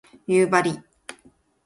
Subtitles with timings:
[0.25, 0.83] 夕張